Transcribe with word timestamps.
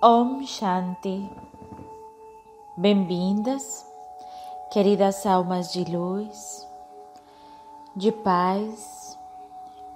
Om 0.00 0.46
Shanti. 0.46 1.28
Bem-vindas, 2.76 3.84
queridas 4.70 5.26
almas 5.26 5.72
de 5.72 5.82
luz, 5.90 6.64
de 7.96 8.12
paz 8.12 9.18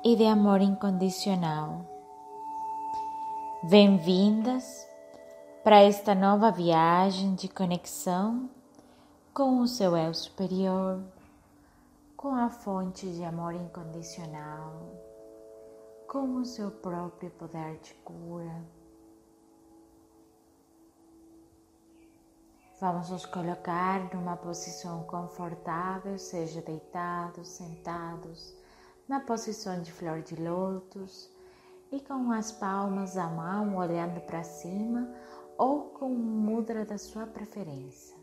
e 0.03 0.17
de 0.17 0.25
amor 0.25 0.61
incondicional. 0.61 1.87
Bem-vindas 3.63 4.85
para 5.63 5.83
esta 5.83 6.17
nova 6.17 6.51
viagem 6.51 7.37
de 7.37 7.47
conexão 7.47 8.51
com 9.33 9.61
o 9.61 9.69
seu 9.69 9.97
eu 9.97 10.13
superior, 10.13 11.01
com 12.17 12.35
a 12.35 12.49
fonte 12.49 13.07
de 13.07 13.23
amor 13.23 13.55
incondicional, 13.55 14.83
com 16.09 16.39
o 16.39 16.45
seu 16.45 16.73
próprio 16.73 17.31
poder 17.31 17.79
de 17.79 17.95
cura 18.03 18.82
Vamos 22.83 23.11
nos 23.11 23.25
colocar 23.25 24.13
numa 24.13 24.37
posição 24.37 25.05
confortável, 25.05 26.19
seja 26.19 26.61
deitados, 26.61 27.47
sentados, 27.47 28.53
na 29.07 29.21
posição 29.21 29.81
de 29.81 29.93
flor 29.93 30.21
de 30.21 30.35
lótus 30.35 31.31
e 31.93 32.01
com 32.01 32.33
as 32.33 32.51
palmas 32.51 33.15
da 33.15 33.29
mão 33.29 33.77
olhando 33.77 34.21
para 34.23 34.43
cima 34.43 35.09
ou 35.57 35.91
com 35.91 36.09
mudra 36.09 36.85
da 36.85 36.99
sua 36.99 37.25
preferência. 37.25 38.17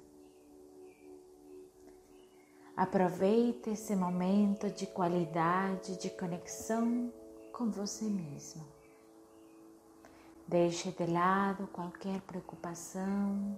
Aproveite 2.75 3.69
esse 3.69 3.95
momento 3.95 4.69
de 4.69 4.87
qualidade, 4.87 5.97
de 5.97 6.09
conexão 6.09 7.13
com 7.53 7.69
você 7.69 8.03
mesmo. 8.03 8.67
Deixe 10.45 10.91
de 10.91 11.05
lado 11.05 11.65
qualquer 11.67 12.19
preocupação, 12.23 13.57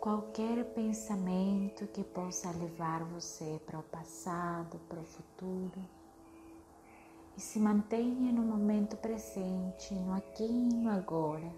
qualquer 0.00 0.64
pensamento 0.72 1.86
que 1.88 2.02
possa 2.02 2.50
levar 2.52 3.04
você 3.04 3.60
para 3.66 3.78
o 3.78 3.82
passado, 3.82 4.80
para 4.88 4.98
o 4.98 5.04
futuro. 5.04 5.78
E 7.36 7.40
se 7.40 7.58
mantenha 7.58 8.32
no 8.32 8.42
momento 8.42 8.96
presente, 8.96 9.94
no 9.94 10.14
aqui 10.14 10.44
e 10.44 10.74
no 10.74 10.90
agora. 10.90 11.52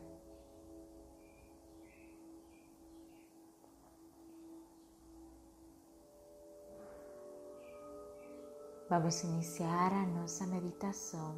Vamos 8.90 9.22
iniciar 9.22 9.92
a 9.92 10.06
nossa 10.06 10.46
meditação 10.46 11.34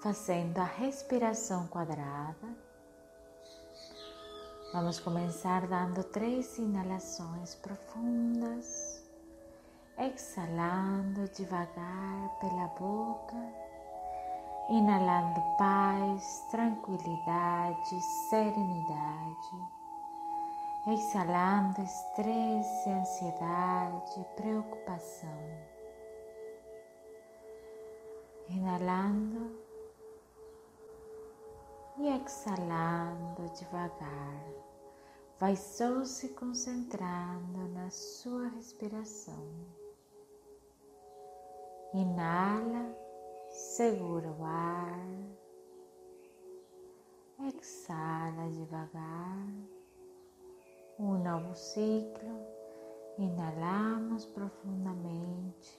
fazendo 0.00 0.58
a 0.58 0.64
respiração 0.64 1.68
quadrada 1.68 2.71
Vamos 4.72 4.98
começar 5.00 5.66
dando 5.66 6.02
três 6.02 6.56
inalações 6.56 7.54
profundas, 7.56 9.04
exalando 9.98 11.28
devagar 11.36 12.38
pela 12.40 12.68
boca, 12.80 13.36
inalando 14.70 15.42
paz, 15.58 16.46
tranquilidade, 16.50 18.00
serenidade, 18.30 19.50
exalando 20.86 21.82
estresse, 21.82 22.88
ansiedade, 22.88 24.26
preocupação. 24.36 25.38
Inalando 28.48 29.61
e 32.02 32.08
exalando 32.08 33.48
devagar 33.56 34.44
vai 35.38 35.54
só 35.54 36.04
se 36.04 36.30
concentrando 36.30 37.68
na 37.68 37.88
sua 37.90 38.48
respiração. 38.48 39.48
Inala, 41.94 42.92
segura 43.48 44.28
o 44.32 44.44
ar, 44.44 45.06
exala 47.54 48.50
devagar. 48.50 49.48
Um 50.98 51.22
novo 51.22 51.54
ciclo. 51.54 52.62
Inalamos 53.18 54.24
profundamente, 54.24 55.78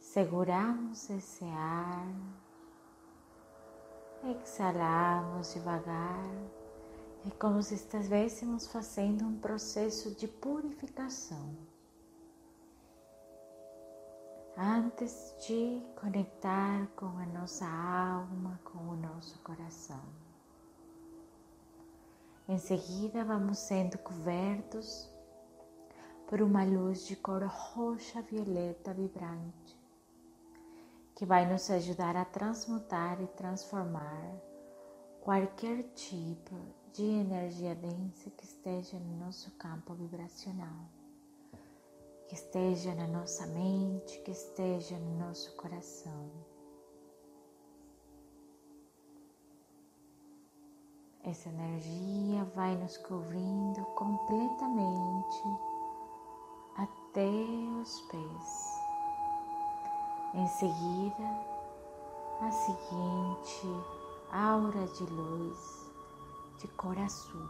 seguramos 0.00 1.10
esse 1.10 1.44
ar, 1.44 2.43
exalamos 4.30 5.52
devagar 5.52 6.30
é 7.26 7.30
como 7.38 7.62
se 7.62 7.74
estivéssemos 7.74 8.66
fazendo 8.66 9.24
um 9.24 9.38
processo 9.38 10.14
de 10.14 10.28
purificação. 10.28 11.56
Antes 14.56 15.34
de 15.46 15.82
conectar 16.00 16.86
com 16.96 17.06
a 17.06 17.26
nossa 17.26 17.66
alma, 17.66 18.60
com 18.62 18.78
o 18.78 18.96
nosso 18.96 19.38
coração. 19.40 20.02
Em 22.46 22.58
seguida, 22.58 23.24
vamos 23.24 23.58
sendo 23.58 23.96
cobertos 23.98 25.10
por 26.28 26.42
uma 26.42 26.62
luz 26.64 27.06
de 27.06 27.16
cor 27.16 27.42
roxa 27.42 28.20
violeta 28.22 28.92
vibrante, 28.92 29.83
que 31.14 31.24
vai 31.24 31.46
nos 31.50 31.70
ajudar 31.70 32.16
a 32.16 32.24
transmutar 32.24 33.20
e 33.20 33.26
transformar 33.28 34.34
qualquer 35.20 35.84
tipo 35.94 36.54
de 36.92 37.04
energia 37.04 37.74
densa 37.74 38.30
que 38.30 38.44
esteja 38.44 38.98
no 38.98 39.24
nosso 39.24 39.50
campo 39.52 39.94
vibracional, 39.94 40.88
que 42.28 42.34
esteja 42.34 42.94
na 42.94 43.06
nossa 43.06 43.46
mente, 43.46 44.18
que 44.22 44.32
esteja 44.32 44.98
no 44.98 45.18
nosso 45.18 45.54
coração. 45.56 46.30
Essa 51.22 51.48
energia 51.48 52.44
vai 52.54 52.76
nos 52.76 52.98
cobrindo 52.98 53.82
completamente 53.96 55.42
até 56.76 57.30
os 57.80 58.00
pés. 58.02 58.73
Em 60.36 60.48
seguida, 60.48 61.28
a 62.40 62.50
seguinte 62.50 63.68
aura 64.32 64.84
de 64.84 65.04
luz 65.04 65.92
de 66.58 66.66
cor 66.76 66.98
azul, 66.98 67.48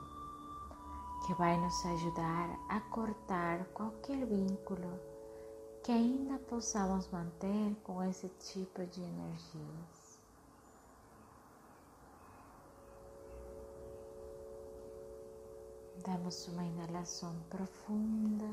que 1.26 1.32
vai 1.32 1.56
nos 1.58 1.86
ajudar 1.86 2.50
a 2.68 2.80
cortar 2.80 3.64
qualquer 3.72 4.26
vínculo 4.26 5.00
que 5.82 5.92
ainda 5.92 6.38
possamos 6.40 7.08
manter 7.08 7.74
com 7.84 8.02
esse 8.02 8.28
tipo 8.38 8.84
de 8.84 9.00
energias. 9.00 10.20
Damos 16.04 16.48
uma 16.48 16.64
inalação 16.64 17.34
profunda, 17.48 18.50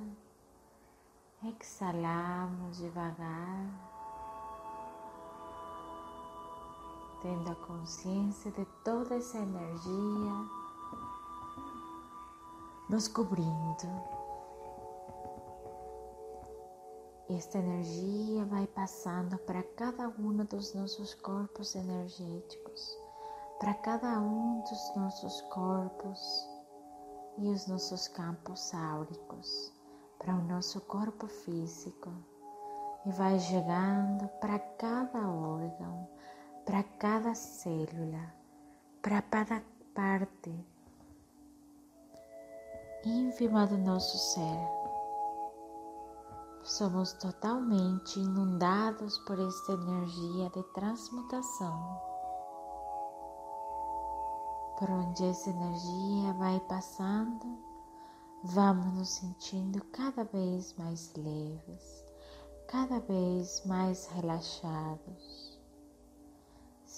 exalamos 1.43 2.77
devagar. 2.77 3.90
Tendo 7.21 7.51
a 7.51 7.55
consciência 7.55 8.51
de 8.51 8.65
toda 8.83 9.15
essa 9.15 9.37
energia 9.37 10.33
nos 12.89 13.07
cobrindo. 13.07 13.87
Esta 17.29 17.59
energia 17.59 18.45
vai 18.45 18.67
passando 18.67 19.37
para 19.39 19.63
cada 19.63 20.09
um 20.09 20.43
dos 20.45 20.73
nossos 20.73 21.13
corpos 21.13 21.75
energéticos, 21.75 22.97
para 23.59 23.73
cada 23.75 24.19
um 24.19 24.61
dos 24.61 24.95
nossos 24.95 25.41
corpos 25.43 26.49
e 27.37 27.49
os 27.49 27.67
nossos 27.67 28.07
campos 28.09 28.73
áuricos, 28.73 29.71
para 30.19 30.35
o 30.35 30.43
nosso 30.43 30.81
corpo 30.81 31.27
físico 31.27 32.11
e 33.05 33.11
vai 33.11 33.39
chegando 33.39 34.27
para 34.39 34.59
cada 34.59 35.27
órgão, 35.27 36.07
para 36.65 36.83
cada 36.83 37.33
célula, 37.33 38.33
para 39.01 39.21
cada 39.23 39.63
parte 39.95 40.53
ínfima 43.03 43.65
do 43.65 43.77
nosso 43.77 44.17
ser. 44.17 44.81
Somos 46.63 47.13
totalmente 47.13 48.19
inundados 48.19 49.17
por 49.19 49.39
esta 49.39 49.73
energia 49.73 50.49
de 50.51 50.63
transmutação. 50.73 51.99
Por 54.77 54.89
onde 54.89 55.25
essa 55.25 55.49
energia 55.49 56.33
vai 56.33 56.59
passando, 56.61 57.57
vamos 58.43 58.93
nos 58.93 59.09
sentindo 59.09 59.83
cada 59.85 60.23
vez 60.25 60.75
mais 60.77 61.11
leves, 61.15 62.05
cada 62.67 62.99
vez 62.99 63.65
mais 63.65 64.07
relaxados 64.07 65.50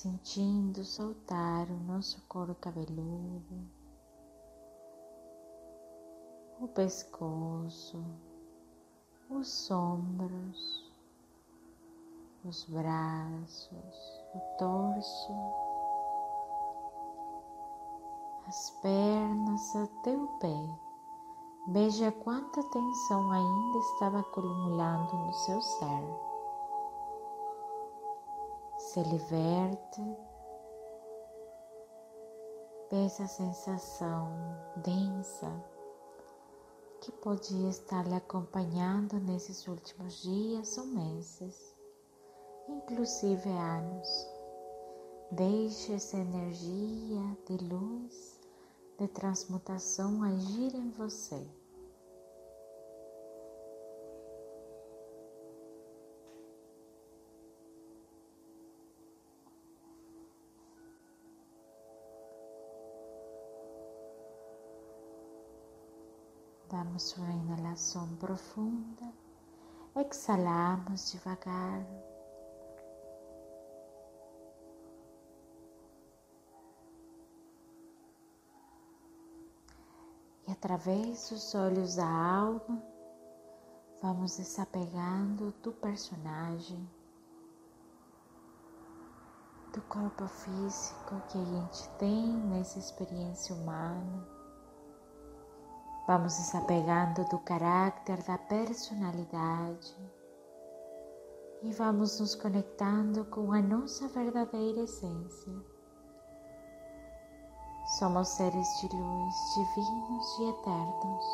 sentindo 0.03 0.83
soltar 0.83 1.65
o 1.71 1.79
nosso 1.85 2.21
couro 2.27 2.53
cabeludo, 2.55 3.65
o 6.59 6.67
pescoço, 6.67 8.03
os 9.29 9.71
ombros, 9.71 10.91
os 12.43 12.65
braços, 12.65 14.21
o 14.35 14.39
torso, 14.57 15.33
as 18.45 18.71
pernas 18.81 19.73
até 19.73 20.17
o 20.17 20.27
pé. 20.39 20.79
Veja 21.69 22.11
quanta 22.11 22.61
tensão 22.61 23.31
ainda 23.31 23.77
estava 23.77 24.19
acumulando 24.19 25.15
no 25.15 25.33
seu 25.33 25.61
ser. 25.61 26.32
Se 28.93 29.01
liberte 29.01 30.01
dessa 32.91 33.25
sensação 33.25 34.29
densa 34.85 35.51
que 37.01 37.11
podia 37.13 37.69
estar 37.69 38.07
lhe 38.07 38.13
acompanhando 38.13 39.19
nesses 39.19 39.67
últimos 39.67 40.21
dias 40.21 40.77
ou 40.77 40.85
meses, 40.85 41.75
inclusive 42.69 43.49
anos. 43.49 44.27
Deixe 45.31 45.93
essa 45.93 46.17
energia 46.17 47.37
de 47.47 47.65
luz 47.65 48.39
de 48.99 49.07
transmutação 49.07 50.21
agir 50.21 50.75
em 50.75 50.91
você. 50.91 51.43
Damos 66.73 67.15
uma 67.17 67.31
inalação 67.31 68.15
profunda, 68.15 69.13
exalamos 69.95 71.11
devagar. 71.11 71.85
E 80.47 80.51
através 80.51 81.29
dos 81.29 81.53
olhos 81.53 81.97
da 81.97 82.07
alma, 82.07 82.83
vamos 84.01 84.37
desapegando 84.37 85.53
do 85.61 85.71
personagem, 85.73 86.89
do 89.71 89.81
corpo 89.83 90.27
físico 90.27 91.21
que 91.29 91.37
a 91.37 91.45
gente 91.45 91.89
tem 91.99 92.33
nessa 92.47 92.79
experiência 92.79 93.53
humana. 93.53 94.32
Vamos 96.05 96.37
desapegando 96.37 97.23
do 97.29 97.39
caráter, 97.39 98.21
da 98.23 98.37
personalidade 98.37 99.95
e 101.61 101.71
vamos 101.71 102.19
nos 102.19 102.35
conectando 102.35 103.23
com 103.25 103.53
a 103.53 103.61
nossa 103.61 104.07
verdadeira 104.09 104.81
essência 104.81 105.73
Somos 107.85 108.29
seres 108.29 108.67
de 108.79 108.87
luz 108.95 109.35
divinos 109.53 110.39
e 110.39 110.49
eternos. 110.49 111.25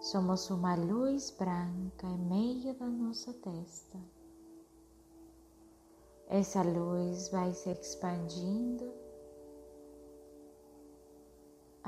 Somos 0.00 0.50
uma 0.50 0.74
luz 0.74 1.30
branca 1.30 2.06
em 2.06 2.18
meio 2.18 2.74
da 2.74 2.86
nossa 2.86 3.32
testa. 3.32 3.98
Essa 6.26 6.62
luz 6.62 7.30
vai 7.30 7.54
se 7.54 7.70
expandindo 7.70 8.92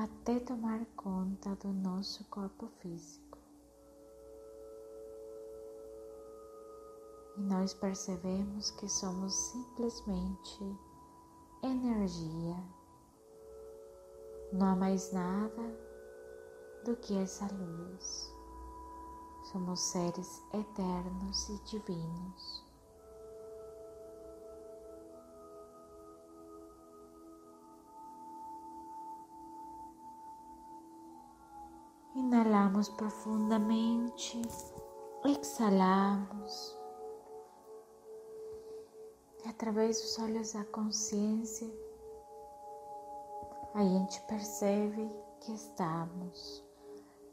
até 0.03 0.41
tomar 0.41 0.87
conta 0.97 1.55
do 1.57 1.69
nosso 1.75 2.25
corpo 2.31 2.69
físico. 2.81 3.39
E 7.37 7.43
nós 7.43 7.75
percebemos 7.75 8.71
que 8.71 8.89
somos 8.89 9.35
simplesmente 9.35 10.79
energia. 11.63 12.57
Não 14.55 14.69
há 14.69 14.77
mais 14.77 15.13
nada 15.13 15.63
do 16.87 16.97
que 16.97 17.19
essa 17.19 17.47
luz. 17.53 18.35
Somos 19.53 19.81
seres 19.81 20.43
eternos 20.55 21.49
e 21.51 21.63
divinos. 21.65 22.70
Inalamos 32.31 32.89
profundamente, 32.91 34.41
exalamos. 35.25 36.79
Através 39.45 40.01
dos 40.01 40.17
olhos 40.21 40.53
da 40.53 40.63
consciência, 40.67 41.69
a 43.75 43.83
gente 43.83 44.21
percebe 44.29 45.11
que 45.41 45.53
estamos 45.53 46.65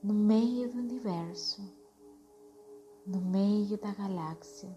no 0.01 0.15
meio 0.15 0.67
do 0.71 0.79
universo, 0.79 1.61
no 3.05 3.21
meio 3.21 3.77
da 3.77 3.91
galáxia, 3.91 4.75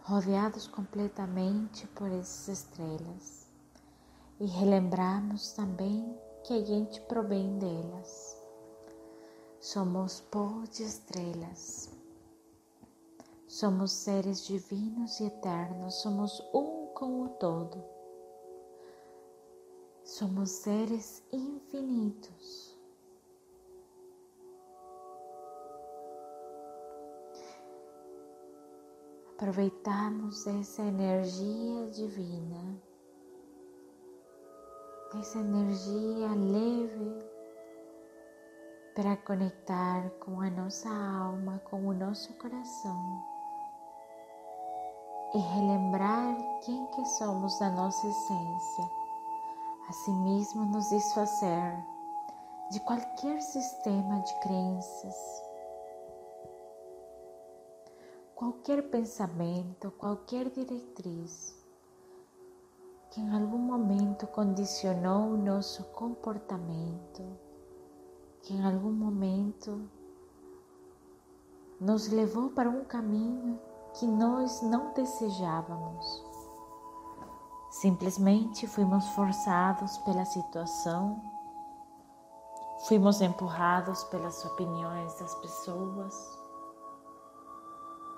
rodeados 0.00 0.66
completamente 0.66 1.86
por 1.88 2.10
essas 2.10 2.48
estrelas. 2.48 3.46
E 4.40 4.46
relembramos 4.46 5.52
também 5.52 6.18
que 6.48 6.54
a 6.54 6.64
gente 6.64 6.98
provém 7.02 7.58
delas. 7.58 8.42
Somos 9.60 10.22
pó 10.30 10.62
de 10.72 10.82
estrelas 10.82 11.90
Somos 13.46 13.92
seres 13.92 14.46
divinos 14.46 15.20
e 15.20 15.24
eternos, 15.24 15.96
somos 15.96 16.40
um 16.54 16.86
com 16.94 17.24
o 17.24 17.28
todo. 17.28 17.84
Somos 20.02 20.50
seres 20.50 21.22
infinitos. 21.30 22.74
Aproveitamos 29.34 30.46
essa 30.46 30.80
energia 30.82 31.90
divina, 31.90 32.87
essa 35.16 35.38
energia 35.38 36.28
leve 36.34 37.26
para 38.94 39.16
conectar 39.16 40.10
com 40.20 40.40
a 40.40 40.50
nossa 40.50 40.88
alma, 40.90 41.60
com 41.70 41.86
o 41.86 41.94
nosso 41.94 42.34
coração 42.34 43.24
e 45.34 45.38
relembrar 45.38 46.36
quem 46.62 46.86
que 46.88 47.04
somos 47.06 47.58
da 47.58 47.70
nossa 47.70 48.06
essência, 48.06 48.90
assim 49.88 50.14
mesmo 50.24 50.66
nos 50.66 50.90
desfazer 50.90 51.84
de 52.70 52.80
qualquer 52.80 53.40
sistema 53.40 54.20
de 54.20 54.40
crenças, 54.40 55.16
qualquer 58.34 58.82
pensamento, 58.90 59.90
qualquer 59.92 60.50
diretriz 60.50 61.57
que 63.10 63.20
em 63.20 63.34
algum 63.34 63.58
momento 63.58 64.26
condicionou 64.26 65.30
o 65.30 65.36
nosso 65.36 65.84
comportamento, 65.92 67.22
que 68.42 68.54
em 68.54 68.64
algum 68.64 68.92
momento 68.92 69.88
nos 71.80 72.08
levou 72.08 72.50
para 72.50 72.68
um 72.68 72.84
caminho 72.84 73.58
que 73.94 74.06
nós 74.06 74.60
não 74.62 74.92
desejávamos. 74.92 76.24
Simplesmente 77.70 78.66
fomos 78.66 79.06
forçados 79.10 79.98
pela 79.98 80.24
situação, 80.24 81.22
fomos 82.88 83.20
empurrados 83.20 84.04
pelas 84.04 84.44
opiniões 84.44 85.18
das 85.18 85.34
pessoas, 85.36 86.38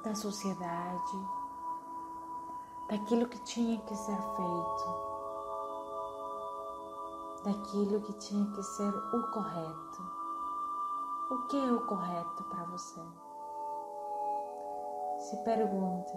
da 0.05 0.15
sociedade, 0.15 1.40
daquilo 2.91 3.29
que 3.29 3.39
tinha 3.45 3.79
que 3.83 3.95
ser 3.95 4.17
feito, 4.17 4.85
daquilo 7.45 8.01
que 8.03 8.13
tinha 8.15 8.45
que 8.51 8.63
ser 8.65 8.93
o 8.93 9.31
correto. 9.31 10.03
O 11.31 11.47
que 11.47 11.57
é 11.57 11.73
o 11.73 11.87
correto 11.87 12.43
para 12.51 12.65
você? 12.65 13.01
Se 15.19 15.37
pergunte: 15.45 16.13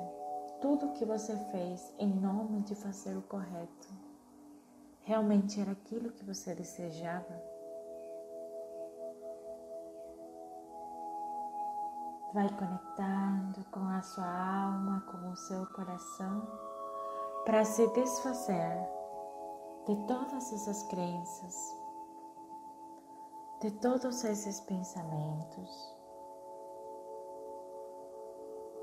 tudo 0.60 0.88
o 0.88 0.94
que 0.94 1.06
você 1.06 1.38
fez 1.52 1.94
em 2.00 2.12
nome 2.12 2.62
de 2.62 2.74
fazer 2.74 3.16
o 3.16 3.22
correto 3.22 3.94
realmente 5.02 5.62
era 5.62 5.74
aquilo 5.74 6.12
que 6.12 6.26
você 6.26 6.56
desejava? 6.56 7.53
Vai 12.34 12.50
conectando 12.50 13.64
com 13.72 13.88
a 13.90 14.02
sua 14.02 14.26
alma, 14.26 15.02
com 15.02 15.32
o 15.32 15.36
seu 15.36 15.68
coração, 15.68 16.42
para 17.46 17.64
se 17.64 17.88
desfazer 17.90 18.76
de 19.86 19.96
todas 20.08 20.52
essas 20.52 20.82
crenças, 20.84 21.56
de 23.62 23.70
todos 23.72 24.24
esses 24.24 24.60
pensamentos, 24.62 25.96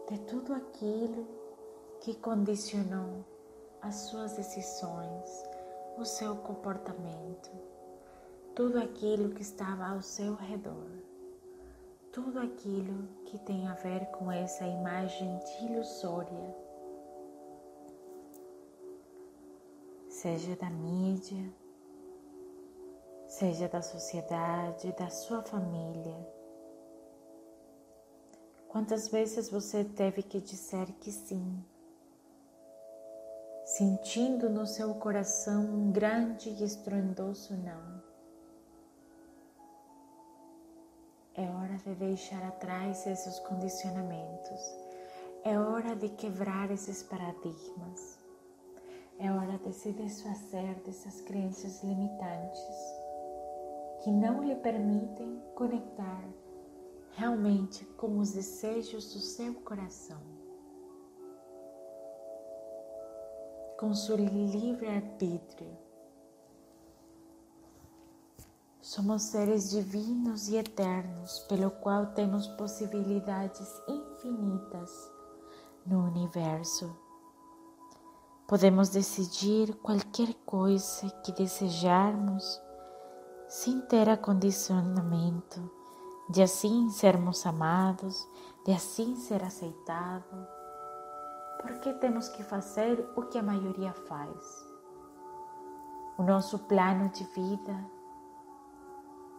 de 0.09 0.19
tudo 0.21 0.55
aquilo 0.55 1.27
que 2.01 2.15
condicionou 2.15 3.25
as 3.83 3.97
suas 3.97 4.37
decisões, 4.37 5.45
o 5.99 6.05
seu 6.05 6.37
comportamento, 6.37 7.51
tudo 8.55 8.79
aquilo 8.79 9.31
que 9.31 9.43
estava 9.43 9.87
ao 9.89 10.03
seu 10.03 10.37
redor 10.37 11.10
tudo 12.13 12.41
aquilo 12.41 13.09
que 13.25 13.39
tem 13.39 13.69
a 13.69 13.75
ver 13.75 14.07
com 14.07 14.31
essa 14.31 14.67
imagem 14.67 15.39
ilusória, 15.63 16.57
seja 20.09 20.57
da 20.57 20.69
mídia, 20.71 21.53
seja 23.29 23.69
da 23.69 23.81
sociedade, 23.81 24.93
da 24.93 25.09
sua 25.09 25.41
família. 25.43 26.17
Quantas 28.69 29.09
vezes 29.09 29.49
você 29.49 29.85
teve 29.85 30.23
que 30.23 30.41
dizer 30.41 30.87
que 31.01 31.13
sim, 31.13 31.65
sentindo 33.65 34.51
no 34.51 34.67
seu 34.67 34.95
coração 34.95 35.63
um 35.65 35.93
grande 35.93 36.51
e 36.51 36.65
estrondoso 36.65 37.57
não? 37.57 38.10
É 41.41 41.49
hora 41.49 41.79
de 41.79 41.95
deixar 41.95 42.43
atrás 42.43 43.07
esses 43.07 43.39
condicionamentos. 43.39 44.61
É 45.43 45.59
hora 45.59 45.97
de 45.97 46.11
quebrar 46.11 46.71
esses 46.71 47.03
paradigmas. 47.03 48.19
É 49.19 49.33
hora 49.33 49.57
de 49.57 49.73
se 49.73 49.91
desfazer 49.93 50.75
dessas 50.85 51.23
crenças 51.23 51.83
limitantes 51.83 52.61
que 54.05 54.11
não 54.11 54.45
lhe 54.45 54.55
permitem 54.57 55.43
conectar 55.55 56.29
realmente 57.13 57.87
com 57.97 58.19
os 58.19 58.33
desejos 58.33 59.15
do 59.15 59.21
seu 59.21 59.55
coração, 59.63 60.21
com 63.79 63.95
seu 63.95 64.17
livre-arbítrio 64.17 65.90
Somos 68.91 69.23
seres 69.23 69.71
divinos 69.71 70.49
e 70.49 70.57
eternos, 70.57 71.39
pelo 71.49 71.71
qual 71.71 72.07
temos 72.07 72.49
possibilidades 72.49 73.81
infinitas 73.87 74.91
no 75.87 76.07
universo. 76.07 76.93
Podemos 78.49 78.89
decidir 78.89 79.77
qualquer 79.77 80.35
coisa 80.45 81.09
que 81.23 81.31
desejarmos 81.31 82.61
sem 83.47 83.81
ter 83.83 84.09
acondicionamento 84.09 85.71
de 86.29 86.43
assim 86.43 86.91
sermos 86.91 87.47
amados, 87.47 88.27
de 88.67 88.73
assim 88.73 89.15
ser 89.15 89.45
aceitado. 89.45 90.49
Por 91.63 91.79
que 91.79 91.93
temos 91.93 92.29
que 92.29 92.43
fazer 92.43 93.09
o 93.15 93.23
que 93.23 93.39
a 93.39 93.43
maioria 93.45 93.93
faz? 93.93 94.69
O 96.19 96.25
nosso 96.25 96.59
plano 96.59 97.09
de 97.11 97.23
vida 97.27 98.00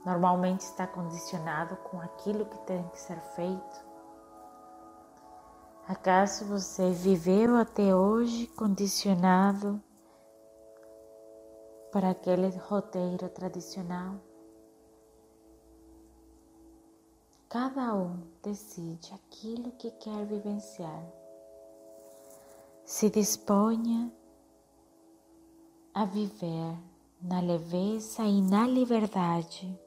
normalmente 0.06 0.62
está 0.62 0.88
condicionado 0.88 1.76
com 1.78 2.00
aquilo 2.02 2.46
que 2.46 2.58
tem 2.60 2.88
que 2.90 3.00
ser 3.00 3.20
feito? 3.36 3.92
Acaso 5.88 6.46
você 6.46 6.92
viveu 6.92 7.56
até 7.56 7.96
hoje 7.96 8.48
condicionado 8.48 9.82
para 11.92 12.12
aquele 12.12 12.50
roteiro 12.58 13.28
tradicional? 13.30 14.16
Cada 17.50 17.94
um 17.94 18.22
decide 18.42 19.14
aquilo 19.14 19.72
que 19.74 19.92
quer 19.92 20.26
vivenciar. 20.26 21.06
Se 22.86 23.10
disponha 23.10 24.12
a 25.94 26.06
viver 26.06 26.78
na 27.22 27.42
leveza 27.42 28.24
e 28.24 28.42
na 28.42 28.66
liberdade 28.66 29.78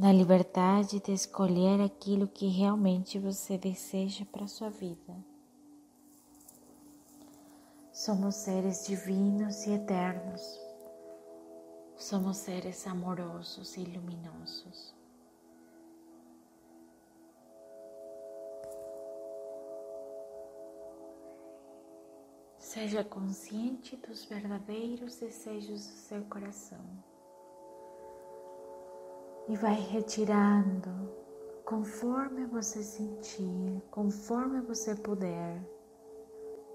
na 0.00 0.10
liberdade 0.10 0.98
de 0.98 1.12
escolher 1.12 1.78
aquilo 1.82 2.26
que 2.26 2.46
realmente 2.46 3.18
você 3.18 3.58
deseja 3.58 4.24
para 4.24 4.46
sua 4.46 4.70
vida. 4.70 5.14
Somos 7.92 8.36
seres 8.36 8.86
divinos 8.86 9.66
e 9.66 9.72
eternos. 9.72 10.58
Somos 11.98 12.38
seres 12.38 12.86
amorosos 12.86 13.76
e 13.76 13.84
luminosos. 13.84 14.94
Seja 22.56 23.04
consciente 23.04 23.98
dos 23.98 24.24
verdadeiros 24.24 25.16
desejos 25.16 25.84
do 25.84 25.92
seu 25.92 26.24
coração 26.24 26.80
e 29.50 29.56
vai 29.56 29.74
retirando 29.74 31.10
conforme 31.64 32.46
você 32.46 32.84
sentir, 32.84 33.82
conforme 33.90 34.60
você 34.60 34.94
puder, 34.94 35.60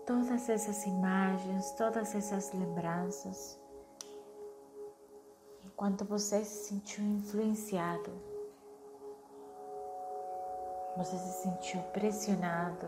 todas 0.05 0.49
essas 0.49 0.85
imagens, 0.85 1.71
todas 1.71 2.13
essas 2.13 2.51
lembranças. 2.51 3.57
Enquanto 5.63 6.03
você 6.03 6.43
se 6.43 6.67
sentiu 6.67 7.05
influenciado, 7.05 8.11
você 10.97 11.17
se 11.17 11.43
sentiu 11.43 11.81
pressionado 11.93 12.87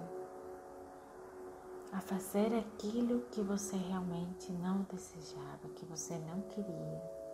a 1.93 2.01
fazer 2.01 2.53
aquilo 2.53 3.21
que 3.31 3.41
você 3.41 3.77
realmente 3.77 4.51
não 4.51 4.81
desejava, 4.91 5.69
que 5.75 5.85
você 5.85 6.17
não 6.17 6.41
queria. 6.41 7.26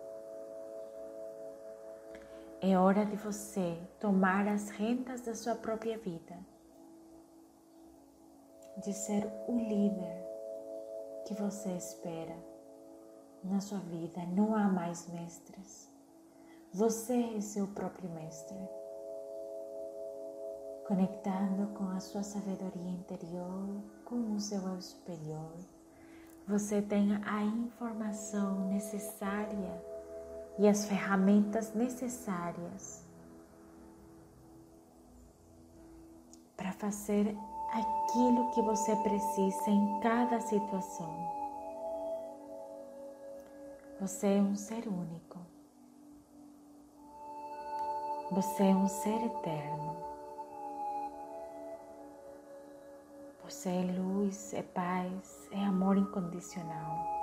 É 2.66 2.78
hora 2.78 3.04
de 3.04 3.14
você 3.16 3.76
tomar 4.00 4.48
as 4.48 4.70
rendas 4.70 5.20
da 5.20 5.34
sua 5.34 5.54
própria 5.54 5.98
vida, 5.98 6.34
de 8.82 8.90
ser 8.90 9.30
o 9.46 9.58
líder 9.58 10.24
que 11.26 11.34
você 11.34 11.72
espera 11.72 12.34
na 13.42 13.60
sua 13.60 13.80
vida. 13.80 14.24
Não 14.34 14.56
há 14.56 14.66
mais 14.66 15.06
mestres. 15.12 15.92
Você 16.72 17.34
é 17.36 17.40
seu 17.42 17.66
próprio 17.66 18.08
mestre. 18.08 18.56
Conectando 20.88 21.66
com 21.74 21.90
a 21.90 22.00
sua 22.00 22.22
sabedoria 22.22 22.92
interior, 22.92 23.82
com 24.06 24.32
o 24.32 24.40
seu 24.40 24.66
eu 24.66 24.80
superior, 24.80 25.52
você 26.48 26.80
tem 26.80 27.14
a 27.26 27.42
informação 27.42 28.68
necessária 28.68 29.93
e 30.58 30.68
as 30.68 30.86
ferramentas 30.86 31.74
necessárias 31.74 33.04
para 36.56 36.72
fazer 36.72 37.36
aquilo 37.72 38.50
que 38.52 38.62
você 38.62 38.94
precisa 38.96 39.70
em 39.70 40.00
cada 40.00 40.40
situação. 40.40 41.34
Você 44.00 44.26
é 44.26 44.40
um 44.40 44.54
ser 44.54 44.86
único. 44.86 45.38
Você 48.30 48.64
é 48.64 48.74
um 48.74 48.88
ser 48.88 49.24
eterno. 49.24 49.96
Você 53.44 53.68
é 53.68 53.82
luz, 53.82 54.54
é 54.54 54.62
paz, 54.62 55.48
é 55.52 55.64
amor 55.64 55.96
incondicional. 55.96 57.13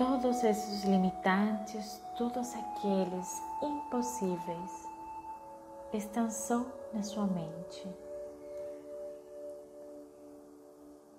Todos 0.00 0.42
esses 0.42 0.82
limitantes, 0.84 2.02
todos 2.16 2.54
aqueles 2.54 3.42
impossíveis, 3.62 4.88
estão 5.92 6.30
só 6.30 6.64
na 6.94 7.02
sua 7.02 7.26
mente. 7.26 7.86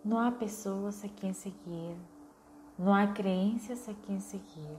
Não 0.04 0.18
há 0.18 0.32
pessoas 0.32 1.06
a 1.06 1.10
quem 1.10 1.32
seguir, 1.32 1.96
não 2.76 2.92
há 2.92 3.06
crenças 3.06 3.88
a 3.88 3.94
quem 3.94 4.20
seguir. 4.20 4.78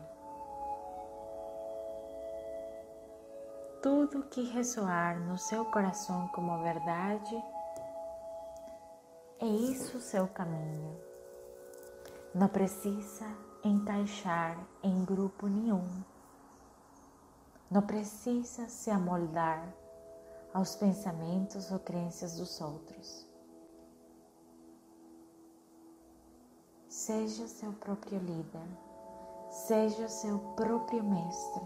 Tudo 3.81 4.25
que 4.25 4.43
ressoar 4.51 5.21
no 5.21 5.39
seu 5.39 5.65
coração 5.67 6.27
como 6.35 6.61
verdade, 6.61 7.41
é 9.39 9.47
isso 9.47 9.99
o 9.99 10.01
seu 10.01 10.27
caminho. 10.27 11.01
Não 12.35 12.49
precisa 12.49 13.52
encaixar 13.65 14.59
em 14.83 15.05
grupo 15.05 15.47
nenhum. 15.47 16.03
Não 17.71 17.83
precisa 17.83 18.69
se 18.69 18.91
amoldar 18.91 19.73
aos 20.53 20.77
pensamentos 20.77 21.71
ou 21.71 21.79
crenças 21.79 22.37
dos 22.37 22.61
outros. 22.61 23.27
Seja 26.89 27.47
seu 27.49 27.73
próprio 27.73 28.19
líder, 28.19 28.69
seja 29.51 30.09
seu 30.09 30.39
próprio 30.57 31.03
mestre, 31.03 31.65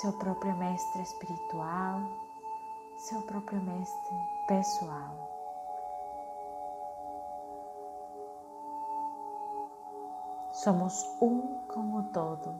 seu 0.00 0.12
próprio 0.18 0.56
mestre 0.56 1.02
espiritual, 1.02 2.00
seu 2.96 3.22
próprio 3.22 3.62
mestre 3.62 4.16
pessoal. 4.48 5.31
Somos 10.62 11.04
um 11.20 11.40
com 11.66 11.96
o 11.96 12.02
todo. 12.12 12.54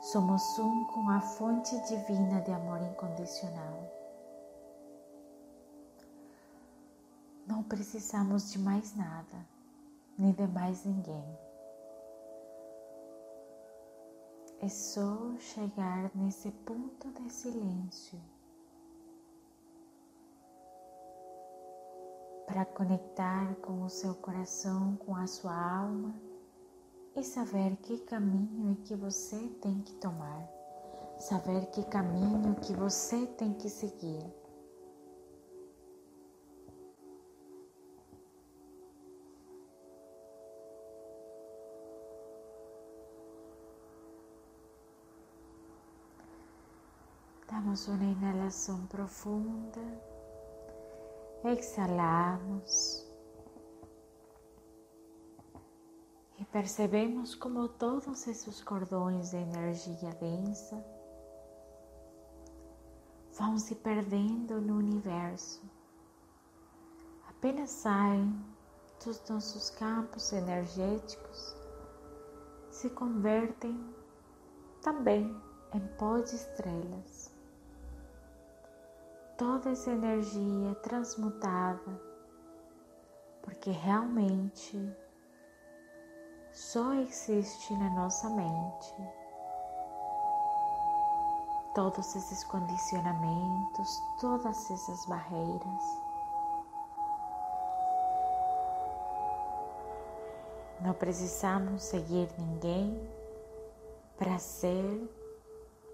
Somos 0.00 0.58
um 0.58 0.86
com 0.86 1.10
a 1.10 1.20
fonte 1.20 1.78
divina 1.86 2.40
de 2.40 2.50
amor 2.50 2.80
incondicional. 2.80 3.92
Não 7.46 7.62
precisamos 7.62 8.50
de 8.50 8.58
mais 8.58 8.96
nada, 8.96 9.46
nem 10.16 10.32
de 10.32 10.46
mais 10.46 10.82
ninguém. 10.86 11.38
É 14.62 14.68
só 14.70 15.36
chegar 15.40 16.10
nesse 16.14 16.50
ponto 16.50 17.06
de 17.20 17.30
silêncio 17.30 18.18
para 22.46 22.64
conectar 22.64 23.56
com 23.56 23.82
o 23.82 23.90
seu 23.90 24.14
coração, 24.14 24.96
com 25.04 25.14
a 25.14 25.26
sua 25.26 25.54
alma 25.54 26.29
e 27.16 27.22
saber 27.24 27.76
que 27.82 27.98
caminho 27.98 28.72
é 28.72 28.86
que 28.86 28.94
você 28.94 29.36
tem 29.60 29.80
que 29.82 29.94
tomar, 29.94 30.48
saber 31.18 31.66
que 31.66 31.82
caminho 31.84 32.54
que 32.56 32.72
você 32.74 33.26
tem 33.26 33.52
que 33.54 33.68
seguir. 33.68 34.24
Damos 47.50 47.88
uma 47.88 48.04
inalação 48.04 48.86
profunda, 48.86 49.80
exalamos. 51.44 53.09
Percebemos 56.52 57.34
como 57.34 57.68
todos 57.68 58.26
esses 58.26 58.60
cordões 58.62 59.30
de 59.30 59.36
energia 59.36 60.10
densa 60.14 60.84
vão 63.32 63.56
se 63.56 63.76
perdendo 63.76 64.60
no 64.60 64.76
universo, 64.76 65.62
apenas 67.28 67.70
saem 67.70 68.44
dos 69.04 69.22
nossos 69.28 69.70
campos 69.70 70.32
energéticos, 70.32 71.56
se 72.68 72.90
convertem 72.90 73.78
também 74.82 75.34
em 75.72 75.80
pó 75.96 76.18
de 76.18 76.34
estrelas. 76.34 77.32
Toda 79.38 79.70
essa 79.70 79.92
energia 79.92 80.74
transmutada, 80.82 82.02
porque 83.40 83.70
realmente 83.70 84.76
só 86.60 86.92
existe 86.92 87.72
na 87.74 87.88
nossa 87.88 88.28
mente. 88.28 88.94
Todos 91.74 92.14
esses 92.14 92.44
condicionamentos, 92.44 93.88
todas 94.20 94.70
essas 94.70 95.06
barreiras. 95.06 95.82
Não 100.82 100.92
precisamos 100.92 101.82
seguir 101.82 102.28
ninguém 102.38 103.10
para 104.18 104.38
ser 104.38 105.08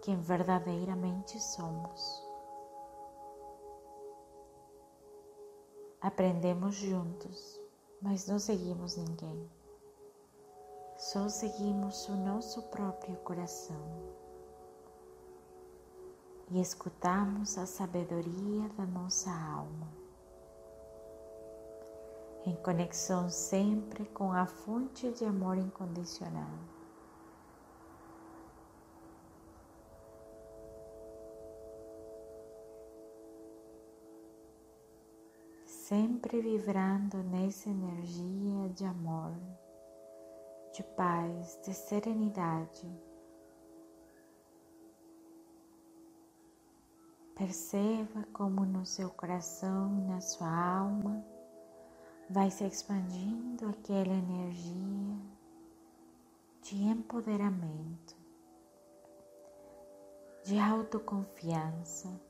quem 0.02 0.20
verdadeiramente 0.20 1.40
somos. 1.40 2.26
Aprendemos 6.00 6.74
juntos, 6.74 7.61
mas 8.02 8.26
não 8.26 8.40
seguimos 8.40 8.96
ninguém. 8.96 9.48
Só 10.96 11.28
seguimos 11.28 12.09
o 12.09 12.16
nosso 12.16 12.62
próprio 12.62 13.16
coração. 13.16 13.76
E 16.50 16.59
escutamos 16.59 17.59
a 17.59 17.66
sabedoria 17.66 18.66
da 18.70 18.87
nossa 18.87 19.30
alma, 19.30 19.88
em 22.46 22.56
conexão 22.56 23.28
sempre 23.28 24.06
com 24.06 24.32
a 24.32 24.46
fonte 24.46 25.11
de 25.12 25.24
amor 25.26 25.59
incondicional. 25.59 26.59
Sempre 35.64 36.40
vibrando 36.40 37.18
nessa 37.18 37.68
energia 37.68 38.70
de 38.70 38.85
amor 38.85 39.35
de 40.76 40.82
paz, 40.82 41.58
de 41.64 41.72
serenidade. 41.72 42.86
Perceba 47.34 48.24
como 48.34 48.66
no 48.66 48.84
seu 48.84 49.08
coração 49.08 49.96
e 49.98 50.02
na 50.02 50.20
sua 50.20 50.50
alma 50.50 51.24
vai 52.28 52.50
se 52.50 52.64
expandindo 52.64 53.66
aquela 53.70 54.12
energia 54.12 55.16
de 56.60 56.82
empoderamento, 56.82 58.14
de 60.44 60.58
autoconfiança, 60.58 62.20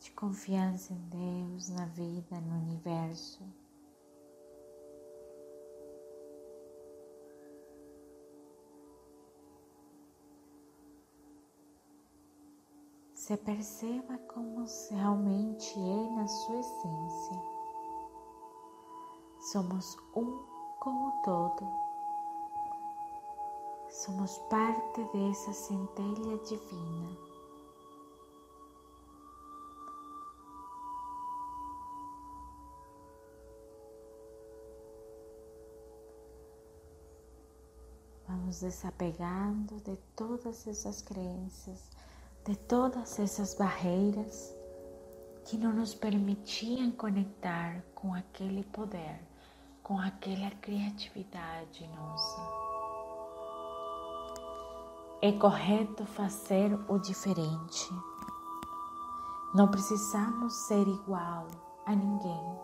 de 0.00 0.10
confiança 0.10 0.92
em 0.92 1.08
Deus, 1.10 1.68
na 1.68 1.86
vida, 1.86 2.40
no 2.40 2.56
universo. 2.56 3.59
Se 13.30 13.36
perceba 13.36 14.18
como 14.34 14.64
realmente 14.90 15.78
é 15.78 16.10
na 16.16 16.26
sua 16.26 16.58
essência. 16.58 17.42
Somos 19.52 19.96
um 20.16 20.44
com 20.80 20.90
o 20.90 21.12
todo. 21.22 21.64
Somos 23.88 24.36
parte 24.50 25.04
dessa 25.12 25.52
centelha 25.52 26.38
divina. 26.38 27.16
Vamos 38.26 38.58
desapegando 38.58 39.76
de 39.82 39.96
todas 40.16 40.66
essas 40.66 41.00
crenças 41.00 41.90
de 42.44 42.56
todas 42.56 43.18
essas 43.18 43.54
barreiras 43.54 44.56
que 45.44 45.58
não 45.58 45.72
nos 45.72 45.94
permitiam 45.94 46.90
conectar 46.92 47.84
com 47.94 48.14
aquele 48.14 48.64
poder, 48.64 49.20
com 49.82 49.98
aquela 49.98 50.50
criatividade 50.52 51.86
nossa. 51.88 52.40
É 55.20 55.32
correto 55.32 56.06
fazer 56.06 56.72
o 56.88 56.98
diferente. 56.98 57.90
Não 59.54 59.68
precisamos 59.68 60.54
ser 60.66 60.86
igual 60.88 61.46
a 61.84 61.94
ninguém, 61.94 62.58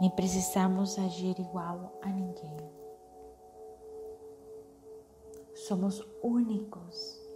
nem 0.00 0.10
precisamos 0.10 0.98
agir 0.98 1.38
igual 1.38 1.92
a 2.02 2.08
ninguém. 2.08 2.56
Somos 5.54 6.02
únicos 6.22 7.27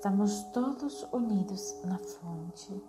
Estamos 0.00 0.44
todos 0.44 1.06
unidos 1.12 1.78
na 1.84 1.98
fonte, 1.98 2.82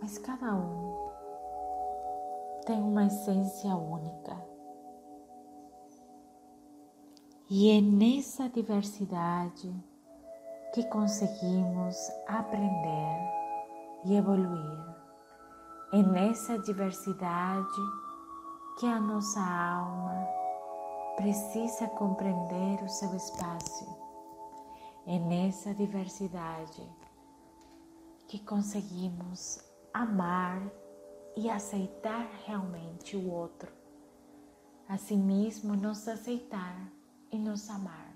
mas 0.00 0.16
cada 0.16 0.54
um 0.54 1.10
tem 2.64 2.80
uma 2.80 3.04
essência 3.04 3.76
única. 3.76 4.34
E 7.50 7.70
é 7.70 7.82
nessa 7.82 8.48
diversidade 8.48 9.70
que 10.72 10.84
conseguimos 10.84 11.98
aprender 12.26 13.18
e 14.06 14.16
evoluir. 14.16 14.96
É 15.92 16.02
nessa 16.02 16.58
diversidade 16.60 17.82
que 18.78 18.86
a 18.86 18.98
nossa 18.98 19.40
alma 19.40 20.26
precisa 21.16 21.86
compreender 21.88 22.82
o 22.82 22.88
seu 22.88 23.14
espaço. 23.14 24.07
É 25.10 25.18
nessa 25.18 25.72
diversidade 25.72 26.86
que 28.26 28.38
conseguimos 28.40 29.58
amar 29.90 30.70
e 31.34 31.48
aceitar 31.48 32.28
realmente 32.44 33.16
o 33.16 33.30
outro, 33.30 33.72
assim 34.86 35.16
mesmo 35.16 35.74
nos 35.74 36.06
aceitar 36.06 36.92
e 37.32 37.38
nos 37.38 37.70
amar, 37.70 38.14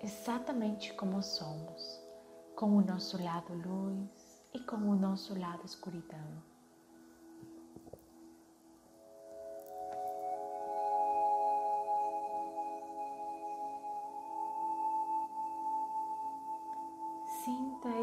exatamente 0.00 0.94
como 0.94 1.22
somos, 1.22 2.02
com 2.56 2.74
o 2.74 2.80
nosso 2.80 3.22
lado 3.22 3.52
luz 3.52 4.42
e 4.54 4.60
com 4.60 4.76
o 4.76 4.96
nosso 4.96 5.38
lado 5.38 5.66
escuridão. 5.66 6.55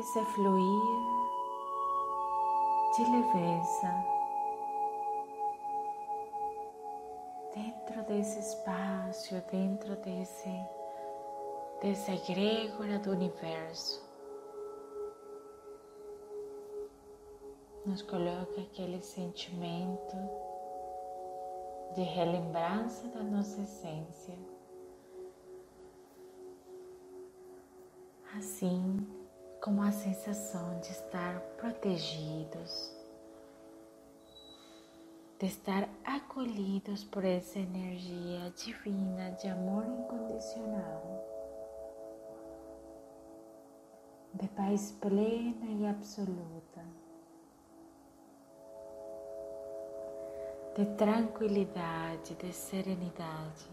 Esse 0.04 0.26
fluir 0.26 0.84
de 2.94 3.04
leveza 3.06 4.06
dentro 7.56 8.04
desse 8.04 8.38
espaço, 8.38 9.42
dentro 9.50 9.96
desse, 9.96 10.50
dessa 11.82 12.12
egrégora 12.12 13.00
do 13.00 13.12
universo. 13.12 14.04
Nos 17.86 18.02
coloca 18.02 18.60
aquele 18.60 19.02
sentimento 19.02 20.18
de 21.96 22.02
relembrança 22.02 23.08
da 23.08 23.24
nossa 23.24 23.62
essência. 23.62 24.38
Assim 28.36 29.13
como 29.64 29.82
a 29.82 29.94
sensação 29.94 30.78
de 30.82 30.90
estar 30.92 31.40
protegidos, 31.56 32.94
de 35.40 35.46
estar 35.46 35.88
acolhidos 36.04 37.06
por 37.06 37.24
essa 37.24 37.60
energia 37.60 38.52
divina 38.58 39.32
de 39.32 39.48
amor 39.48 39.86
incondicional, 39.86 41.02
de 44.34 44.50
paz 44.50 44.92
plena 45.00 45.66
e 45.66 45.86
absoluta, 45.86 46.86
de 50.76 50.86
tranquilidade, 50.98 52.36
de 52.36 52.52
serenidade. 52.52 53.72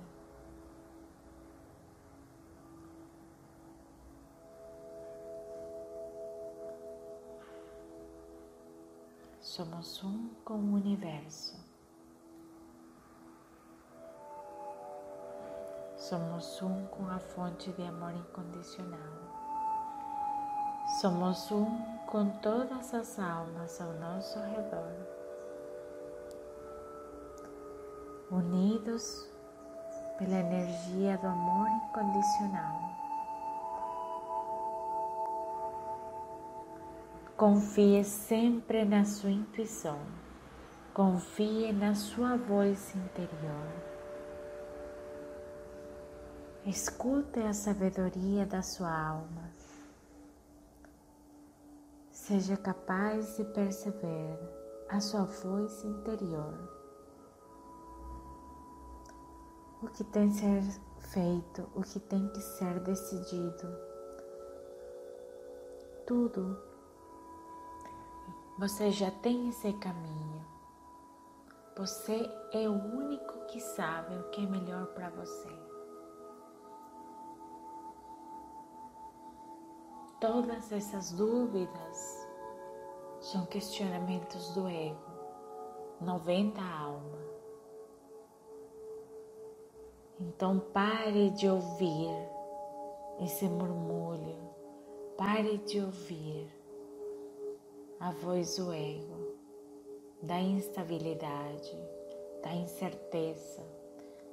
Somos 9.61 10.03
um 10.03 10.31
com 10.42 10.55
o 10.55 10.73
universo. 10.73 11.55
Somos 15.99 16.62
um 16.62 16.87
com 16.87 17.07
a 17.11 17.18
fonte 17.18 17.70
de 17.73 17.83
amor 17.83 18.14
incondicional. 18.14 19.12
Somos 21.03 21.53
um 21.53 21.79
com 22.07 22.31
todas 22.38 22.94
as 22.94 23.18
almas 23.18 23.79
ao 23.83 23.92
nosso 23.92 24.38
redor. 24.38 24.94
Unidos 28.31 29.29
pela 30.16 30.37
energia 30.37 31.18
do 31.18 31.27
amor 31.27 31.68
incondicional. 31.68 32.89
Confie 37.40 38.05
sempre 38.05 38.85
na 38.85 39.03
sua 39.03 39.31
intuição. 39.31 39.98
Confie 40.92 41.72
na 41.72 41.94
sua 41.94 42.37
voz 42.37 42.94
interior. 42.94 43.66
Escute 46.66 47.40
a 47.40 47.55
sabedoria 47.55 48.44
da 48.44 48.61
sua 48.61 48.92
alma. 48.92 49.50
Seja 52.11 52.59
capaz 52.59 53.38
de 53.38 53.44
perceber 53.44 54.38
a 54.90 55.00
sua 55.00 55.24
voz 55.24 55.83
interior. 55.83 56.59
O 59.83 59.88
que 59.88 60.05
tem 60.05 60.29
que 60.29 60.35
ser 60.35 60.62
feito, 61.14 61.66
o 61.74 61.81
que 61.81 62.00
tem 62.00 62.29
que 62.29 62.40
ser 62.42 62.81
decidido. 62.81 63.66
Tudo 66.07 66.69
você 68.61 68.90
já 68.90 69.11
tem 69.11 69.49
esse 69.49 69.73
caminho. 69.73 70.44
Você 71.79 72.31
é 72.53 72.68
o 72.68 72.75
único 72.75 73.46
que 73.46 73.59
sabe 73.59 74.14
o 74.16 74.29
que 74.29 74.44
é 74.44 74.46
melhor 74.46 74.88
para 74.88 75.09
você. 75.09 75.49
Todas 80.20 80.70
essas 80.70 81.11
dúvidas 81.12 82.29
são 83.18 83.46
questionamentos 83.46 84.53
do 84.53 84.68
ego, 84.68 85.11
não 85.99 86.18
vem 86.18 86.51
da 86.51 86.62
alma. 86.62 87.18
Então 90.18 90.61
pare 90.61 91.31
de 91.31 91.49
ouvir 91.49 92.11
esse 93.23 93.49
murmúrio, 93.49 94.37
pare 95.16 95.57
de 95.57 95.81
ouvir 95.81 96.60
a 98.00 98.10
voz 98.12 98.56
do 98.56 98.72
ego, 98.72 99.36
da 100.22 100.40
instabilidade, 100.40 101.76
da 102.42 102.54
incerteza, 102.54 103.62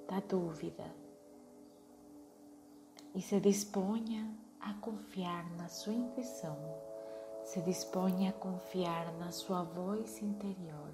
da 0.08 0.21
dúvida 0.21 0.86
e 3.13 3.21
se 3.21 3.41
disponha 3.41 4.34
a 4.62 4.73
confiar 4.75 5.51
na 5.58 5.67
sua 5.67 5.91
intuição, 5.91 6.58
se 7.43 7.60
disponha 7.62 8.30
a 8.30 8.34
confiar 8.34 9.12
na 9.17 9.32
sua 9.32 9.63
voz 9.63 10.21
interior. 10.21 10.93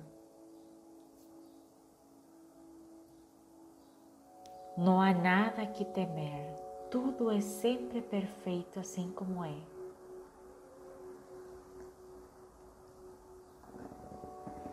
Não 4.75 4.99
há 4.99 5.13
nada 5.13 5.67
que 5.67 5.85
temer, 5.85 6.55
tudo 6.89 7.29
é 7.29 7.39
sempre 7.39 8.01
perfeito 8.01 8.79
assim 8.79 9.11
como 9.11 9.45
é. 9.45 9.72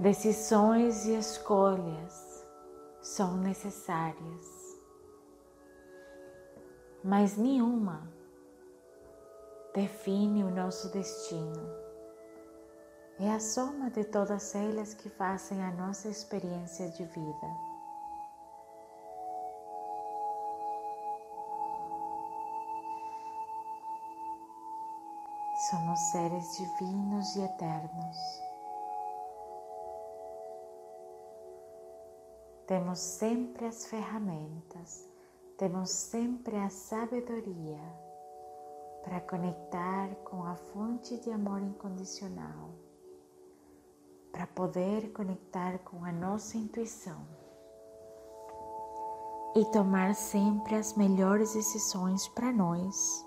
Decisões 0.01 1.05
e 1.05 1.15
escolhas 1.15 2.43
são 3.03 3.37
necessárias, 3.37 4.47
mas 7.05 7.37
nenhuma 7.37 8.11
define 9.75 10.43
o 10.43 10.51
nosso 10.51 10.91
destino. 10.91 11.69
É 13.19 13.31
a 13.31 13.39
soma 13.39 13.91
de 13.91 14.03
todas 14.05 14.55
elas 14.55 14.95
que 14.95 15.11
fazem 15.11 15.63
a 15.63 15.71
nossa 15.71 16.09
experiência 16.09 16.89
de 16.89 17.05
vida. 17.05 17.47
Somos 25.69 26.01
seres 26.11 26.57
divinos 26.57 27.37
e 27.37 27.43
eternos. 27.43 28.50
Temos 32.71 33.01
sempre 33.01 33.67
as 33.67 33.87
ferramentas, 33.87 35.05
temos 35.59 35.91
sempre 35.91 36.57
a 36.57 36.71
sabedoria 36.71 37.81
para 39.03 39.21
conectar 39.23 40.15
com 40.23 40.45
a 40.45 40.55
fonte 40.55 41.19
de 41.19 41.33
amor 41.33 41.61
incondicional, 41.61 42.71
para 44.31 44.47
poder 44.47 45.11
conectar 45.11 45.81
com 45.81 46.05
a 46.05 46.13
nossa 46.13 46.57
intuição 46.57 47.27
e 49.57 49.65
tomar 49.73 50.15
sempre 50.15 50.77
as 50.77 50.95
melhores 50.95 51.55
decisões 51.55 52.29
para 52.29 52.53
nós 52.53 53.27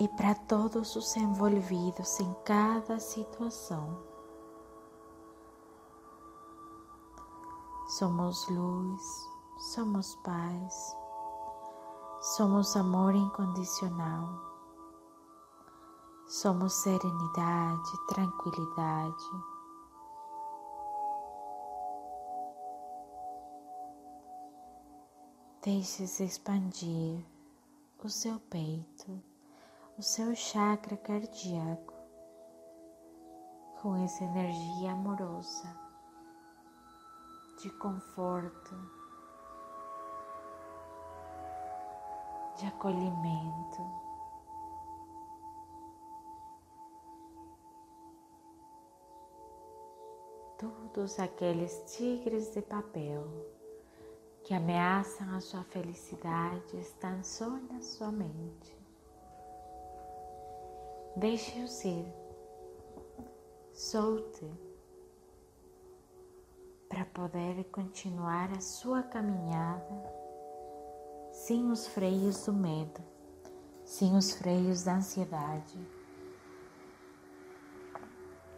e 0.00 0.08
para 0.08 0.34
todos 0.34 0.96
os 0.96 1.16
envolvidos 1.16 2.18
em 2.18 2.34
cada 2.44 2.98
situação. 2.98 4.05
Somos 7.98 8.46
luz, 8.50 9.02
somos 9.72 10.16
paz, 10.16 10.94
somos 12.20 12.76
amor 12.76 13.14
incondicional, 13.14 14.38
somos 16.26 16.74
serenidade, 16.74 18.06
tranquilidade. 18.06 19.30
Deixe-se 25.62 26.22
expandir 26.22 27.24
o 28.04 28.10
seu 28.10 28.38
peito, 28.38 29.22
o 29.96 30.02
seu 30.02 30.36
chakra 30.36 30.98
cardíaco 30.98 31.94
com 33.80 33.96
essa 33.96 34.22
energia 34.22 34.92
amorosa 34.92 35.85
de 37.58 37.70
conforto, 37.70 38.74
de 42.56 42.66
acolhimento. 42.66 44.06
Todos 50.58 51.18
aqueles 51.18 51.82
tigres 51.86 52.52
de 52.52 52.62
papel 52.62 53.26
que 54.42 54.54
ameaçam 54.54 55.34
a 55.34 55.40
sua 55.40 55.64
felicidade 55.64 56.78
estão 56.78 57.22
só 57.24 57.48
na 57.48 57.80
sua 57.80 58.12
mente. 58.12 58.76
Deixe-os 61.16 61.84
ir, 61.84 62.06
solte 63.72 64.65
poder 67.16 67.64
continuar 67.72 68.52
a 68.52 68.60
sua 68.60 69.02
caminhada 69.02 70.12
sem 71.32 71.70
os 71.70 71.86
freios 71.86 72.44
do 72.44 72.52
medo, 72.52 73.00
sem 73.86 74.14
os 74.14 74.32
freios 74.32 74.84
da 74.84 74.96
ansiedade, 74.96 75.80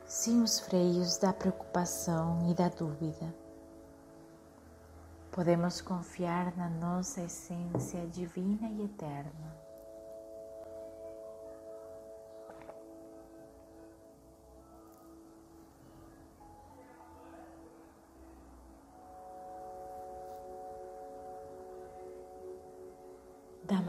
sem 0.05 0.42
os 0.42 0.59
freios 0.59 1.18
da 1.18 1.33
preocupação 1.33 2.51
e 2.51 2.55
da 2.55 2.68
dúvida. 2.68 3.33
Podemos 5.31 5.81
confiar 5.81 6.57
na 6.57 6.68
nossa 6.68 7.21
essência 7.21 8.09
divina 8.09 8.68
e 8.71 8.87
eterna. 8.87 9.67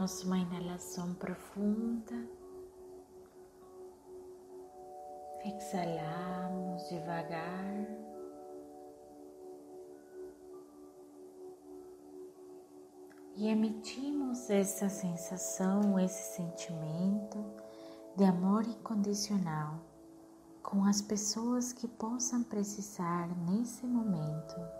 Damos 0.00 0.24
uma 0.24 0.38
inalação 0.38 1.12
profunda. 1.12 2.26
Exalamos 5.44 6.88
devagar. 6.88 7.86
E 13.36 13.46
emitimos 13.46 14.48
essa 14.48 14.88
sensação, 14.88 16.00
esse 16.00 16.34
sentimento 16.34 17.44
de 18.16 18.24
amor 18.24 18.64
incondicional 18.64 19.84
com 20.62 20.82
as 20.86 21.02
pessoas 21.02 21.74
que 21.74 21.86
possam 21.86 22.42
precisar 22.42 23.28
nesse 23.46 23.86
momento. 23.86 24.79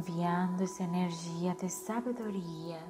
Enviando 0.00 0.62
essa 0.62 0.82
energia 0.82 1.54
de 1.56 1.68
sabedoria, 1.68 2.82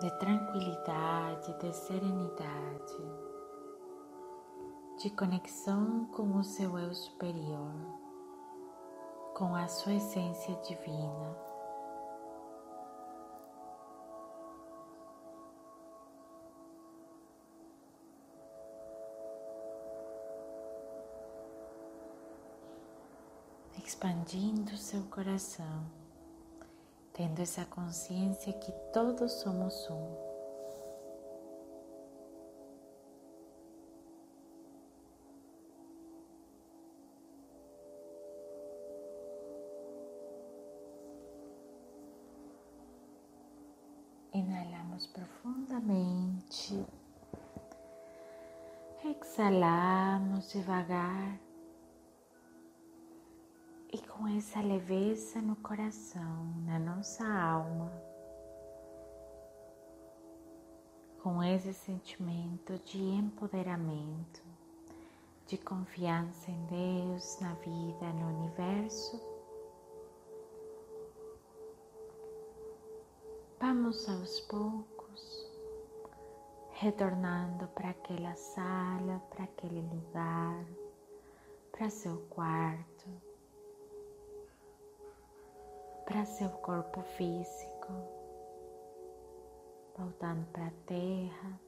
de 0.00 0.10
tranquilidade, 0.18 1.58
de 1.58 1.72
serenidade, 1.74 2.96
de 4.98 5.10
conexão 5.10 6.06
com 6.06 6.38
o 6.38 6.42
seu 6.42 6.78
eu 6.78 6.94
superior, 6.94 7.74
com 9.34 9.54
a 9.54 9.68
sua 9.68 9.92
essência 9.92 10.54
divina. 10.66 11.51
Expandindo 23.78 24.76
seu 24.76 25.02
coração, 25.04 25.84
tendo 27.12 27.40
essa 27.40 27.64
consciência 27.64 28.52
que 28.52 28.72
todos 28.92 29.32
somos 29.32 29.88
um. 29.90 30.32
Inalamos 44.34 45.06
profundamente, 45.08 46.84
exalamos 49.04 50.50
devagar 50.50 51.38
essa 54.42 54.60
leveza 54.60 55.40
no 55.40 55.54
coração, 55.54 56.52
na 56.66 56.76
nossa 56.76 57.24
alma, 57.24 57.92
com 61.22 61.40
esse 61.44 61.72
sentimento 61.72 62.76
de 62.80 63.00
empoderamento, 63.00 64.42
de 65.46 65.56
confiança 65.56 66.50
em 66.50 66.66
Deus, 66.66 67.38
na 67.40 67.54
vida, 67.54 68.12
no 68.14 68.40
universo, 68.40 69.22
vamos 73.60 74.08
aos 74.08 74.40
poucos 74.40 75.46
retornando 76.72 77.68
para 77.68 77.90
aquela 77.90 78.34
sala, 78.34 79.22
para 79.30 79.44
aquele 79.44 79.82
lugar, 79.82 80.66
para 81.70 81.88
seu 81.88 82.16
quarto 82.22 82.91
para 86.12 86.26
seu 86.26 86.50
corpo 86.50 87.00
físico, 87.16 87.90
voltando 89.96 90.44
para 90.52 90.66
a 90.66 90.72
terra, 90.84 91.60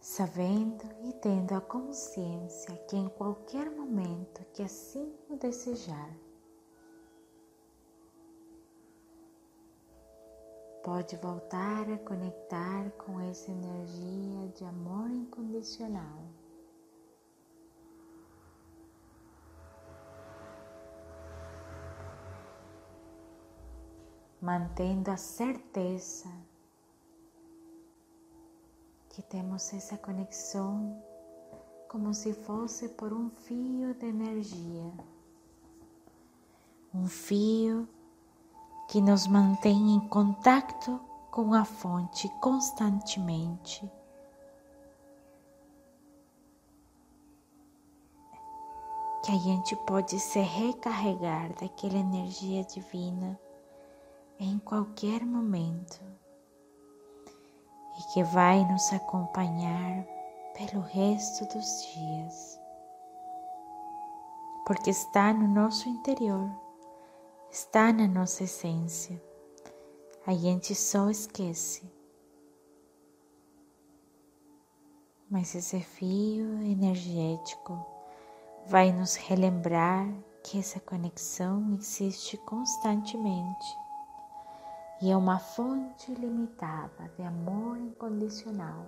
sabendo 0.00 0.84
e 1.04 1.12
tendo 1.12 1.54
a 1.54 1.60
consciência 1.60 2.74
que 2.88 2.96
em 2.96 3.10
qualquer 3.10 3.70
momento 3.70 4.42
que 4.54 4.62
assim 4.62 5.14
o 5.28 5.36
desejar, 5.36 6.16
pode 10.82 11.14
voltar 11.16 11.90
a 11.90 11.98
conectar 11.98 12.90
com 12.92 13.20
essa 13.20 13.50
energia 13.50 14.48
de 14.56 14.64
amor 14.64 15.10
incondicional. 15.10 16.37
Mantendo 24.40 25.10
a 25.10 25.16
certeza 25.16 26.28
que 29.08 29.22
temos 29.22 29.72
essa 29.72 29.96
conexão 29.98 31.02
como 31.88 32.14
se 32.14 32.32
fosse 32.32 32.88
por 32.90 33.12
um 33.12 33.30
fio 33.30 33.94
de 33.94 34.06
energia, 34.06 34.92
um 36.94 37.08
fio 37.08 37.88
que 38.88 39.00
nos 39.00 39.26
mantém 39.26 39.94
em 39.94 40.08
contato 40.08 41.00
com 41.30 41.52
a 41.52 41.64
fonte 41.64 42.28
constantemente. 42.40 43.90
Que 49.24 49.32
a 49.32 49.38
gente 49.38 49.74
pode 49.84 50.18
se 50.20 50.40
recarregar 50.40 51.52
daquela 51.54 51.98
energia 51.98 52.62
divina 52.64 53.38
em 54.40 54.56
qualquer 54.60 55.26
momento 55.26 56.00
e 57.98 58.12
que 58.12 58.22
vai 58.22 58.64
nos 58.70 58.92
acompanhar 58.92 60.06
pelo 60.56 60.80
resto 60.82 61.44
dos 61.46 61.86
dias, 61.92 62.60
porque 64.64 64.90
está 64.90 65.32
no 65.32 65.48
nosso 65.48 65.88
interior, 65.88 66.48
está 67.50 67.92
na 67.92 68.06
nossa 68.06 68.44
essência. 68.44 69.20
A 70.24 70.34
gente 70.34 70.74
só 70.74 71.10
esquece. 71.10 71.90
Mas 75.28 75.54
esse 75.54 75.80
fio 75.80 76.62
energético 76.62 77.84
vai 78.66 78.92
nos 78.92 79.16
relembrar 79.16 80.06
que 80.44 80.58
essa 80.58 80.78
conexão 80.80 81.74
existe 81.74 82.36
constantemente 82.38 83.87
e 85.00 85.10
é 85.10 85.16
uma 85.16 85.38
fonte 85.38 86.10
ilimitada 86.10 87.08
de 87.16 87.22
amor 87.22 87.78
incondicional. 87.78 88.86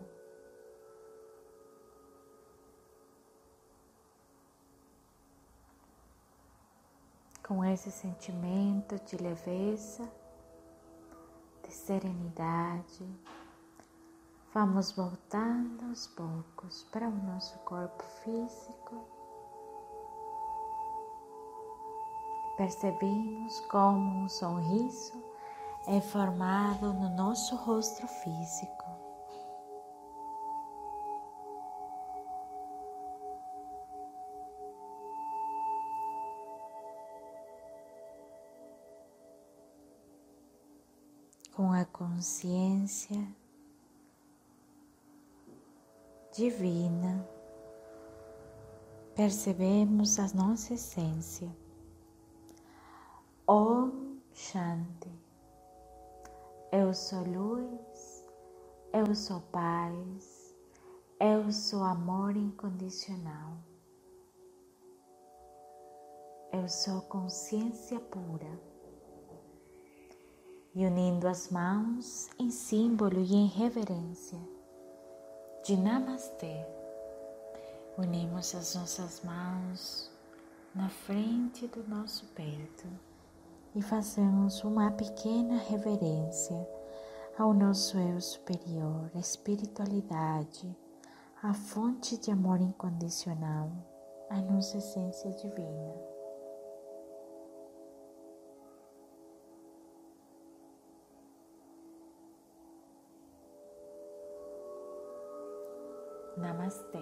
Com 7.46 7.64
esse 7.64 7.90
sentimento 7.90 8.98
de 9.04 9.16
leveza, 9.16 10.08
de 11.64 11.72
serenidade, 11.72 13.08
vamos 14.52 14.92
voltando 14.92 15.84
aos 15.88 16.08
poucos 16.08 16.84
para 16.92 17.08
o 17.08 17.10
nosso 17.10 17.56
corpo 17.60 18.02
físico. 18.22 19.04
Percebemos 22.56 23.60
como 23.60 24.24
um 24.24 24.28
sorriso 24.28 25.29
é 25.86 26.00
formado 26.00 26.92
no 26.92 27.08
nosso 27.10 27.56
rosto 27.56 28.06
físico. 28.06 28.84
Com 41.54 41.72
a 41.72 41.84
consciência 41.84 43.26
divina, 46.32 47.26
percebemos 49.14 50.18
a 50.18 50.28
nossa 50.34 50.74
essência. 50.74 51.54
Om 53.46 54.20
Shanti. 54.32 55.29
Eu 56.72 56.94
sou 56.94 57.24
luz, 57.24 58.24
eu 58.92 59.12
sou 59.12 59.40
paz, 59.50 60.54
eu 61.18 61.50
sou 61.50 61.82
amor 61.82 62.36
incondicional. 62.36 63.56
Eu 66.52 66.68
sou 66.68 67.02
consciência 67.02 67.98
pura. 67.98 68.60
E 70.72 70.86
unindo 70.86 71.26
as 71.26 71.50
mãos 71.50 72.30
em 72.38 72.52
símbolo 72.52 73.18
e 73.18 73.34
em 73.34 73.48
reverência 73.48 74.38
de 75.64 75.76
Namastê, 75.76 76.64
unimos 77.98 78.54
as 78.54 78.76
nossas 78.76 79.24
mãos 79.24 80.08
na 80.72 80.88
frente 80.88 81.66
do 81.66 81.82
nosso 81.88 82.26
peito 82.26 83.09
e 83.74 83.82
fazemos 83.82 84.64
uma 84.64 84.90
pequena 84.90 85.56
reverência 85.58 86.68
ao 87.38 87.54
nosso 87.54 87.96
eu 87.98 88.20
superior, 88.20 89.10
a 89.14 89.18
espiritualidade, 89.18 90.76
a 91.42 91.54
fonte 91.54 92.18
de 92.18 92.30
amor 92.30 92.60
incondicional, 92.60 93.70
a 94.28 94.40
nossa 94.40 94.78
essência 94.78 95.30
divina. 95.32 95.94
Namastê. 106.36 106.98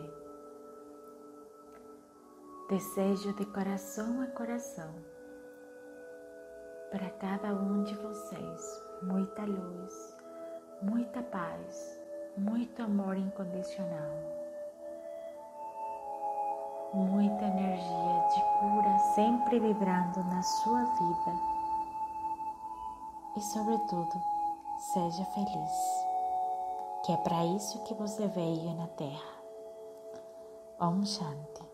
Desejo 2.68 3.32
de 3.34 3.46
coração 3.46 4.20
a 4.20 4.26
coração 4.26 5.17
para 6.90 7.10
cada 7.10 7.48
um 7.48 7.82
de 7.82 7.94
vocês 7.96 8.82
muita 9.02 9.42
luz, 9.44 10.16
muita 10.82 11.22
paz, 11.22 12.00
muito 12.36 12.82
amor 12.82 13.16
incondicional, 13.16 14.10
muita 16.94 17.44
energia 17.44 18.28
de 18.34 18.40
cura 18.58 18.98
sempre 19.14 19.60
vibrando 19.60 20.24
na 20.24 20.42
sua 20.42 20.84
vida 20.84 21.58
e, 23.36 23.40
sobretudo, 23.40 24.22
seja 24.78 25.24
feliz, 25.26 26.06
que 27.04 27.12
é 27.12 27.16
para 27.18 27.44
isso 27.44 27.82
que 27.84 27.94
você 27.94 28.26
veio 28.28 28.74
na 28.74 28.86
Terra. 28.88 29.38
Om 30.80 31.04
Shanti. 31.04 31.67